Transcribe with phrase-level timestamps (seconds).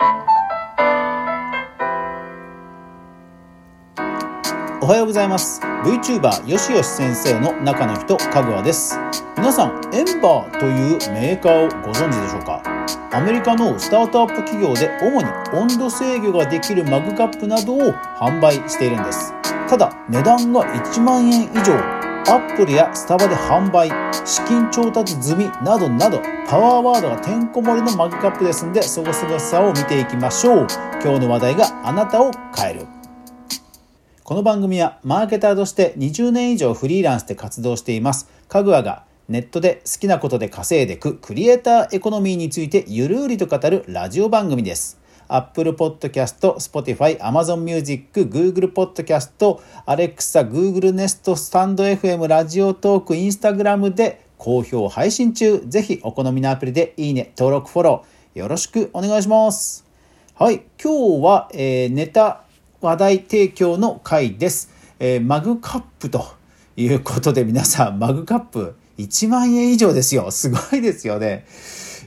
[0.00, 0.04] お
[4.86, 5.60] はようございます。
[5.60, 8.96] VTuber よしよし先生の中の人かぐわです。
[9.36, 12.62] 皆さんエンバーというメーカーをご存知でしょうか？
[13.12, 19.34] アメリカのスタートアップ企業で主に温度制御ができるマグカップなどを販売しているんです。
[19.68, 21.97] ただ値段が1万円以上。
[22.26, 23.88] アップルやスタバで販売
[24.26, 30.66] 資金調達済みなどなどパワーワードがてんこ盛りのマグカップですんでそごそごさを見ていきましょう。
[31.02, 32.86] 今日の話題があなたを変える。
[34.24, 38.28] この番組はマーケターとして20年以上フリーランスで活動しています。
[38.48, 44.98] かぐわがネットで好きなことで稼いでくクリエイターエコノミーについてゆるりと語るラジオ番組です。
[45.28, 55.62] Apple Podcast、Spotify、Amazon Music、Google Podcast、Alexa、Google Nest、スタンド FM、ラジオトーク、Instagram で好評配信中。
[55.66, 59.84] ぜひお好みのアプリでいいね、登録、フォローよろしくお願いします。
[60.34, 62.44] はい、今日は、えー、ネタ
[62.80, 64.70] 話題提供の回です。
[65.00, 66.24] えー、マグカップと
[66.76, 70.30] いうことで皆さん、マグカップ1万円以上ですよ。
[70.30, 71.44] すごいですよね。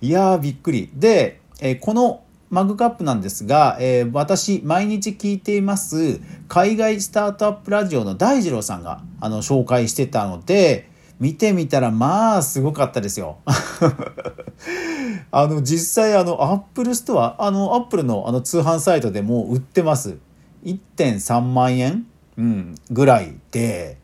[0.00, 0.90] いやー、びっくり。
[0.94, 10.88] で、えー、このマグカップなんですが、えー、私、毎日聞いています、海外スタートアップラジオの大二郎さんが、あの、紹介してたので、
[11.20, 13.38] 見てみたら、まあ、すごかったですよ。
[15.30, 20.16] あの、実際、あの、アップルストア、あの、アップルのあの通販サイトでも売ってます。
[20.64, 22.06] 1.3万円、
[22.38, 23.98] うん、ぐらいで、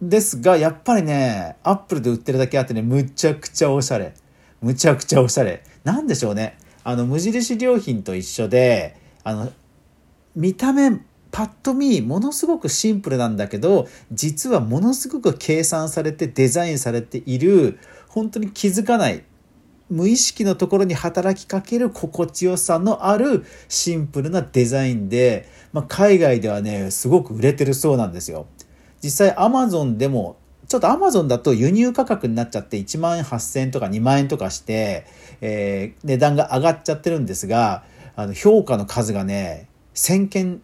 [0.00, 4.14] ですが、やっぱりね、アップルで売ってるだけあってね、むちゃくちゃおしゃれ。
[4.62, 5.62] むちゃくちゃおしゃれ。
[5.82, 6.56] なんでしょうね。
[6.84, 9.52] あの、無印良品と一緒で、あの、
[10.36, 19.24] 見た目、パッと見、ものすごくシンプルなんだけど、実はものすごく計算されてデザインされている、本当に気づかない、
[19.88, 28.46] 無意識のところに働きかける心地よさのあるシンプルなデザインで、まあ、海外ではね、すごく売れてるそうなんですよ。
[29.02, 30.36] 実際アマゾンでも、
[30.74, 35.06] ちょっとアマゾンだと輸入価格になっちゃって1万8000円とか2万円とかして、
[35.40, 37.84] えー、値段が上がっちゃってるんですが、
[38.16, 40.62] あの、評価の数がね、1000件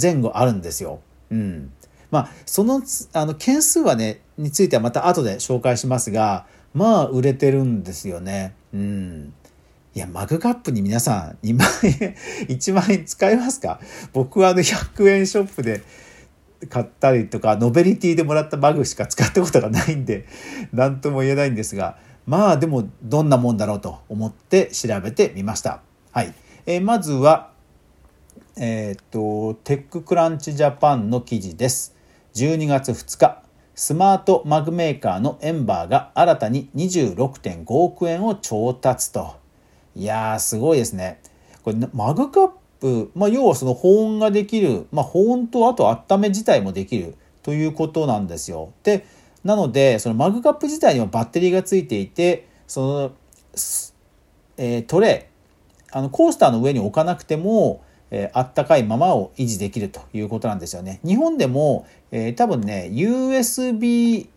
[0.00, 1.00] 前後あるんですよ。
[1.30, 1.72] うん。
[2.10, 2.80] まあ、その、
[3.12, 8.54] あの、件数はね、についてはまた後で紹介しますが、まあ、売れてるんですよね。
[8.72, 9.34] うん。
[9.94, 11.68] いや、マグカップに皆さん2万
[12.00, 12.16] 円、
[12.48, 13.78] 1万円使いますか？
[14.14, 15.82] 僕はあの100円ショップで
[16.68, 20.26] 買ったりとか、ノベルティでもらったマグしか使ったことがないんで、
[20.72, 25.80] 何とも言えないんですが、まあでもどんなもんだろうと思って調べてみました。
[26.12, 26.34] はい。
[26.66, 27.50] えー、まずは、
[28.56, 31.96] えっ、と、 TechCrunch Japan の記事です。
[32.34, 33.42] 12月2日、
[33.74, 39.36] スマートマグメーカーのエンバーが新たに26.5億円を調達と。
[39.96, 41.20] いやー、すごいですね。
[41.62, 42.50] これ、マグカッ
[42.80, 48.72] プ、まあ、要はその保温ができる、まあ、保温とあと温め自体もできるということなんですよ。
[48.82, 49.06] で、
[49.44, 53.12] なので、そのマグカップ自体にもバッテリーがついていて、その、
[54.56, 61.00] えー、トレイ、あの、コースターの上に置かなくても、え、あったかいままを維持できるということなんですよね。
[61.04, 64.28] 日本でも、えー、多分ね、USB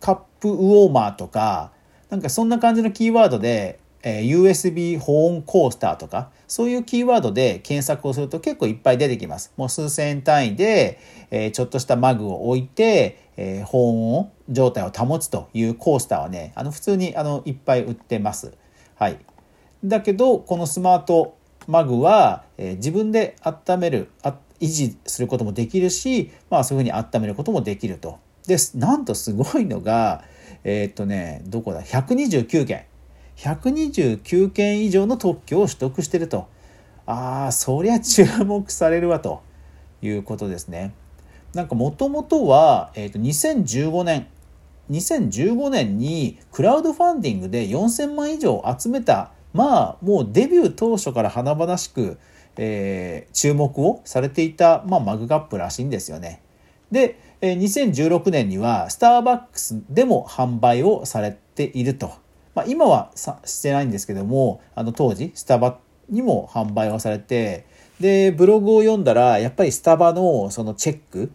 [0.00, 1.72] カップウォーマーとか、
[2.10, 9.52] なんかそんな感じのキーワードで、え、USB 保温コースターとか、そういうキーワードで検索をすると結構いっぱい出てきます。
[9.56, 10.98] もう数千単位で、
[11.30, 18.52] え、ちょっとしたマグを置いて、え、保温状態を保つというコースターはね、あの普通にあのいっぱい売ってます。
[18.94, 19.18] はい。
[19.84, 24.10] だけど、このスマートマグは、え、自分で温める、
[24.60, 28.18] 維持することもできるし、まあそういうふうに温めることもできると。
[28.46, 28.78] です。
[28.78, 30.24] なんとすごいのが、
[30.64, 32.84] えー、っとね、どこだ ?129 件。
[33.38, 36.48] 129件以上の特許を取得してると。
[37.06, 39.42] ああ、そりゃ注目されるわと
[40.02, 40.92] いうことですね。
[41.54, 44.26] なんかもともとは、え、ー、と、2015年、
[44.90, 52.18] 2015年にクラウドファンディングで4000万以上集めた、まあ、もうデビュー当初から華々しく、
[52.56, 56.42] えー、注目をされていた、まあ、マグカップらしいんですよね。
[56.90, 62.12] で、2016年にはスターバックスでも販売をされていると。
[62.58, 65.78] まあ、今はさしてないんですけどもあの当時スタバ
[66.08, 67.66] にも販売をされて
[68.00, 71.30] でブログを読んだらやっぱりスタバのそのチェック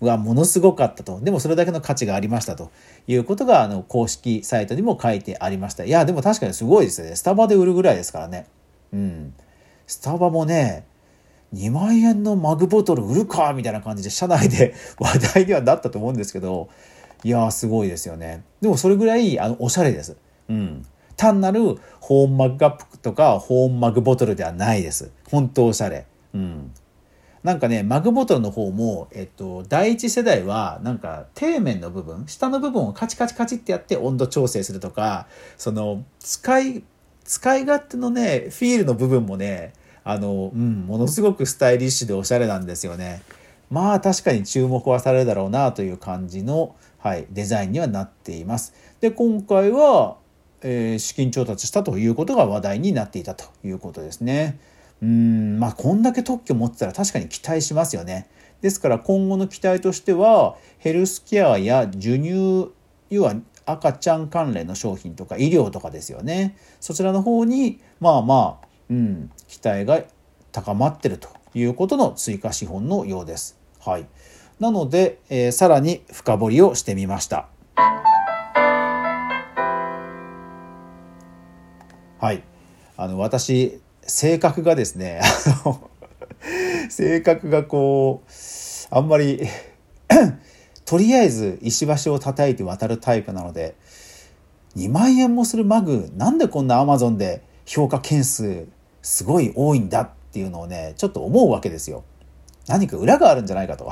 [0.00, 1.20] はものすごかったと。
[1.22, 2.70] でもそれだけの価値がありましたと。
[3.06, 5.84] いうことがあの公式サイトにも書いてありました。
[5.84, 7.16] いやでも確かにすごいですよね。
[7.16, 8.46] スタバで売るぐらいですからね。
[8.92, 9.34] うん。
[9.86, 10.86] スタバもね
[11.54, 16.68] 2万円のマグボトル売るかみたいな感じで社内で 話題にはなったと思うんですけど
[17.24, 18.42] いやーすごいですよね。
[18.60, 20.16] でもそれぐらいあのおしゃれです。
[20.48, 20.86] うん。
[21.16, 25.10] 単なる保温マグカップとか保温マグボトルではないです。
[25.30, 26.06] 本当おしゃれ。
[26.34, 26.72] うん。
[27.42, 36.82] なんかね、マグボトルの方も、えっと、第一世代は、なんか、底面の部分、下の部分をカチカチカチってやって温度調整するとか、その、使い、
[37.24, 43.22] 使い勝手のね、フィールの部分もね、あの、うん、ものすごくスタイリッシュでおしゃれなんですよね。
[43.70, 48.74] まあ確かに注目はされるだろうなという感じの、はい、デザインにはなっています。
[49.00, 50.16] で、今回は、
[50.62, 54.58] えー、資金調達したということが話題になっていたということですね。
[55.02, 58.28] うんまあこんだけ特許持ってたら確かに期待しますよね。
[58.62, 62.72] ですから今後の期待としてはヘルスケアや授乳
[63.10, 63.34] 要は
[63.66, 70.02] 赤ちゃん関連の商品とか医療とかですよねそちらの方にまあまあ、うん、期待が
[70.52, 73.58] 高まってるということの追加資本のようです。
[73.80, 74.06] はい、
[74.58, 77.48] なので、えー、さらに深掘りをしてみました。
[82.18, 82.42] はい、
[82.96, 85.20] あの私性格がですね
[86.88, 88.30] 性格がこう
[88.90, 89.42] あんまり
[90.86, 93.74] とりあえず石橋を叩いて渡るタイプなので
[94.76, 98.66] 2万円もするマグなんでこんなアマゾンで評価件数
[99.02, 102.04] すごい多いんだっていうのをねちょっと思うわけですよ。
[102.66, 103.90] 何か裏があるんじゃないかと。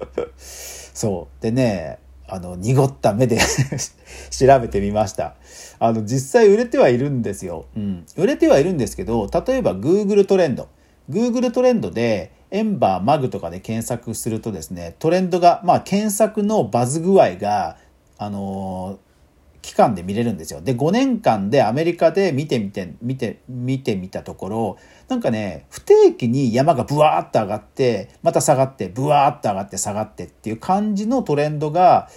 [0.38, 1.98] そうでね
[2.32, 3.38] あの濁った目で
[4.30, 5.34] 調べてみました。
[5.78, 7.66] あの実際売れてはいるんですよ。
[7.76, 8.06] うん。
[8.16, 10.68] 売れてはいるんですけど、例えば Google トレンド。
[11.10, 17.76] Google トレンドでエンバーマグとかで検索するとですね、トレンドが、まあ検索のバズ具合が、
[18.18, 19.09] あのー、
[19.62, 20.60] 期間で見れるんですよ。
[20.60, 24.76] で、5年間でアメリカで見てみて、見て、見てみたところ、
[25.08, 32.08] なんかね、不定期に山がブワーッと上がって、また下がって、ブワーッと上がって下がってっていう感じのトレンドが、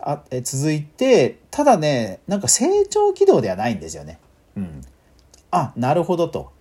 [0.00, 4.18] あえ続いてただねなんか成長軌道ではないんですよね。
[4.56, 4.80] うん、
[5.50, 6.52] あなるほどと。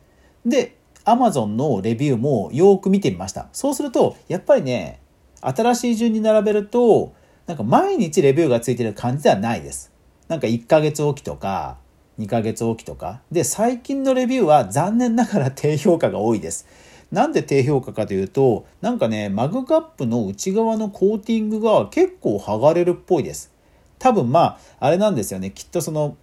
[0.45, 3.47] でアマゾンのレビューもよく見てみました。
[3.51, 4.99] そうするとやっぱりね
[5.41, 7.13] 新しい順に並べると
[7.45, 9.91] なんか毎日レビューがついてる感じではないです。
[10.27, 11.77] なんか1ヶ月おきとか
[12.19, 16.67] 2ヶ月おきとかで最近のレビューは残念ながら低評価が多いです。
[17.11, 23.53] なんで低評価かというと、なんかね、マグカップの内側のコーティングが結構剥がれるっぽいです。
[23.99, 25.51] 多分まあ、あれなんですよね。
[25.51, 26.17] きっとその、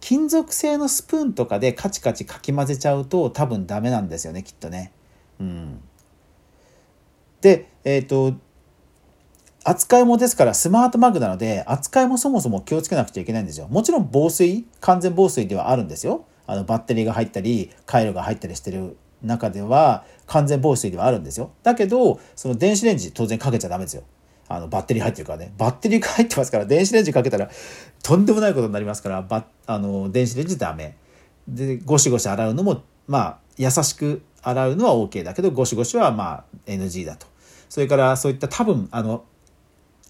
[0.00, 4.92] 金属製のスプーンとかでカチカチかき混ぜちゃうと多分ダメなんですよね、きっとね。
[5.40, 5.80] うん。
[7.40, 8.34] で、えっ、ー、と、
[9.64, 13.68] 扱いもですからスマートマグなので扱いもそもそも気をつけなくちゃいけないんですよ。
[13.68, 16.24] もちろん防水、完全防水ではあるんですよ。
[16.46, 21.52] あのバッテリーが入ったり、回路が入ったりしてる中では完全防水ではあるんですよ。
[21.62, 24.02] だけど、その電子レンジ当然かけちゃダメですよ。
[24.48, 25.52] あの、バッテリー入ってるからね。
[25.56, 27.48] バッテリーが入ってますから、電子レンジかけたら
[28.02, 30.96] とんでもないことになりますから、バあの、電子レンジダメ。
[31.46, 37.26] で、ゴシゴシ洗うのも、まあ、優しく洗うのは OK だけど、ゴシゴシはまあ NG だと。
[37.68, 39.24] それからそういった多分、あの、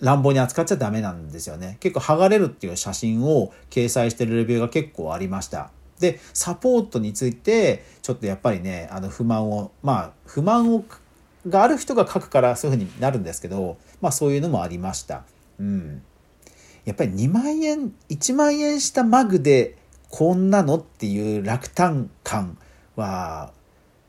[0.01, 1.77] 乱暴に扱っちゃダメなんですよね。
[1.81, 5.71] 結構剥がれるっていう写真を掲載してるレビューが結構ありました。
[6.01, 10.85] でサポートについてちょっとやっぱりねあの不満をまあ不満を
[11.47, 15.25] がある人が書くからそういうふうになるんですけどまあそういうのもありました。
[15.59, 16.03] うん、
[16.87, 19.77] やっぱり2万円1万円したマグで
[20.09, 22.59] こんなのっていう落胆感
[22.97, 23.53] は、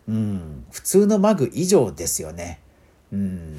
[0.08, 2.60] うん、普通のマグ以上ですよね。
[3.12, 3.58] うん、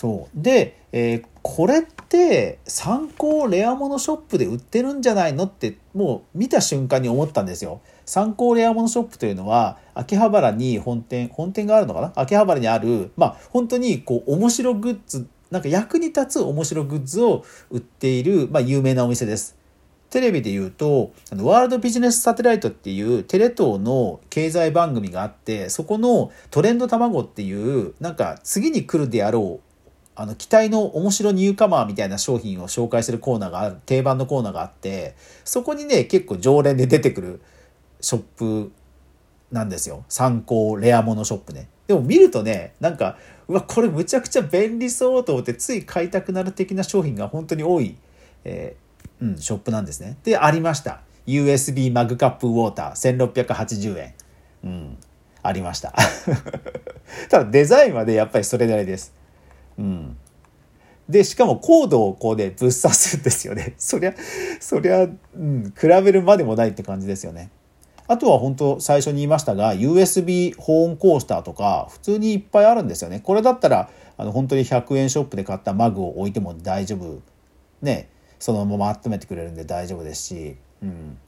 [0.00, 7.82] そうで、えー、これって参考レアモノショップで売ってるんじゃないのってもう見た瞬間に思ったんですよ。
[8.06, 12.12] 参考レアモノショップというのは秋葉原に本店本店があるのかな？
[12.14, 19.54] 秋葉原にあるまあ本当にこう面白グッズなんか役に立つ面白グッズを売っている、まあ、有名なお店です。
[20.08, 29.69] テレビで言うと、あのワールドビジネスサテライトっていうテレ東の経済番組があって、そこのトレンド卵っていう、なんか次に来るであろう
[30.20, 35.14] あの、期待の面白ニューカマーみたいな商品を紹介するコーナーがある、定番のコーナーがあって、
[35.46, 37.40] そこにね、結構常連で出てくる
[38.02, 38.72] ショップ
[39.50, 40.04] なんですよ。
[40.10, 41.70] 参考レアモノショップね。
[41.86, 43.16] でも見るとね、なんか、
[43.48, 47.96] うわ、これむちゃくちゃ便利そうと思ってつい買いたくなる的な商品が本当に多い、
[48.44, 50.18] えー、うん、ショップなんですね。
[50.22, 51.00] で、ありました。
[51.26, 54.14] USB マグカップウォーター1680円。
[54.64, 54.98] うん、
[55.42, 55.94] ありました。
[57.30, 59.18] ただデザインはね、やっぱりそれなりです。
[59.80, 60.16] うん。
[61.08, 63.74] で、しかもコードをこうね、ぶっ刺すんですよね。
[63.78, 64.14] そりゃ、
[64.60, 65.08] そりゃ、う
[65.38, 67.50] ん、比べるまでもないって感じですよね。
[68.06, 73.20] あとは本当最初に言いましたが、USB 保温コースターとか、普通にいっぱいあるんですよね。
[73.20, 77.20] これだったら、あの、本当に100円ショップで買ったマグを置いても大丈夫。
[77.82, 78.08] ね、
[78.38, 81.18] そのまま温めてくれるんで大丈夫ですし、うん。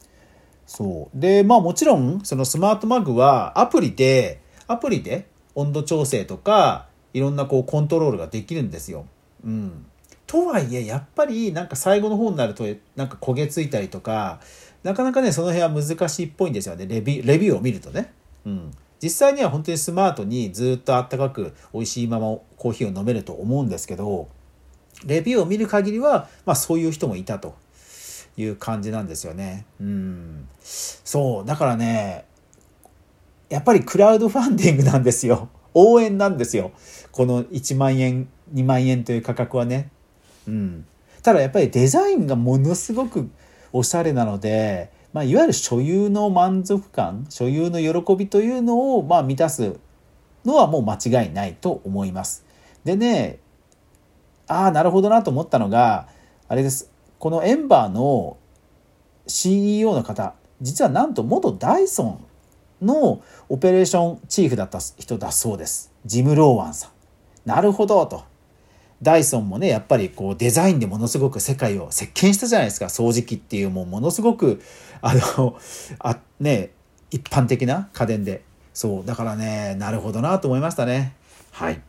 [0.66, 1.18] そう。
[1.18, 9.06] で、まあもちろん、そのスマートマグはアプリで、アプリで温度調整とか、いろんなこうコントロールができるんですよ。
[9.44, 9.86] うん。
[10.26, 12.64] とはいえ、やっぱりなんか最後の方になると、
[12.96, 14.40] なんか焦げついたりとか、
[14.82, 16.86] なかなかね、その辺は難しいっぽいんですよね。
[16.86, 18.12] レビ、レビューを見るとね。
[18.46, 18.70] うん。
[19.02, 24.28] 実際には本当にスマートにずっとあったかく美味しいままコーヒーを飲めると思うんですけど、
[25.04, 27.54] レビューを見る限りは、まあそういう人もいたと
[28.36, 29.66] いう感じなんですよね。
[29.80, 30.48] うん。
[30.62, 31.44] そう。
[31.44, 32.24] だからね、
[33.48, 35.48] やっぱりクラウドファンディングなんですよ。
[35.74, 36.72] 応援なんですよ。
[37.10, 39.90] この1万円、2万円という価格はね。
[40.46, 40.86] うん。
[41.22, 43.30] ただやっぱりデザインがものすごく
[43.72, 49.76] おしゃれなので、まあ、いわゆる所有の満足感所有の喜びというのをまあ満たす
[50.44, 52.44] のはもう間違いないと思います。
[52.84, 53.38] でね
[54.48, 56.08] ああなるほどなと思ったのが
[56.48, 58.36] あれですこのエンバーの
[59.26, 62.24] CEO の方実はなんと元ダイソン
[62.82, 65.92] のオペレーションチーフだった人だそうです。
[66.04, 66.90] ジム・ローワンさん。
[67.48, 68.24] なるほどと。
[69.02, 72.86] ダイソンもね、やっぱりこうデザインでものすごく世界を席巻したじゃないですか。
[72.86, 74.62] 掃除機っていうもうものすごく、
[75.00, 75.58] あの、
[75.98, 76.70] あ、ね、
[77.10, 78.42] 一般的な家電で。
[78.72, 79.04] そう。
[79.04, 81.14] だからね、なるほどなと思いましたね。
[81.50, 81.82] はい。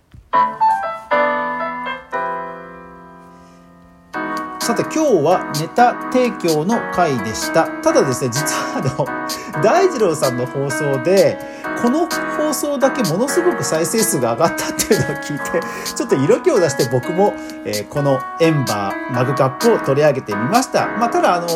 [4.63, 7.67] さて今日はネタ提供の回でした。
[7.81, 9.05] ただですね、実はあの、
[9.61, 11.37] 大二郎さんの放送で、
[11.81, 15.59] この放送だけものすごく再生数が上がったっていうのを聞いて、
[15.93, 17.33] ちょっと色気を出して僕も、
[17.65, 20.87] えー、このエンバーマグカップを取り上げてみました。
[20.97, 21.47] まあ、ただあの、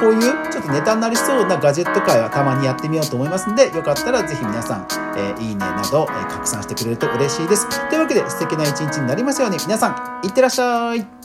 [0.00, 0.20] こういう
[0.50, 7.68] ちょっとネタになりそうなガジェット界はたまにやってみようと思いますんで、よかったらぜひ皆さん、えー、いいねなど、えー、拡散してくれると嬉しいです。
[7.88, 11.21] というわけで素敵な一日になりますように、皆さん、いってらっしゃい。